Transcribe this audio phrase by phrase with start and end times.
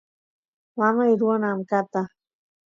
[0.77, 2.01] mamay ruwan amkata